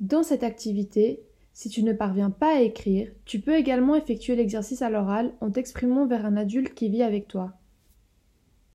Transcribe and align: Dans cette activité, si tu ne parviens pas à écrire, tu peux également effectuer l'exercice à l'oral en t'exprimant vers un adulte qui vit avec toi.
Dans 0.00 0.22
cette 0.22 0.42
activité, 0.42 1.22
si 1.52 1.68
tu 1.68 1.84
ne 1.84 1.92
parviens 1.92 2.30
pas 2.30 2.56
à 2.56 2.60
écrire, 2.60 3.08
tu 3.24 3.40
peux 3.40 3.54
également 3.54 3.94
effectuer 3.94 4.34
l'exercice 4.34 4.82
à 4.82 4.90
l'oral 4.90 5.32
en 5.40 5.50
t'exprimant 5.50 6.06
vers 6.06 6.26
un 6.26 6.36
adulte 6.36 6.74
qui 6.74 6.88
vit 6.88 7.02
avec 7.02 7.28
toi. 7.28 7.52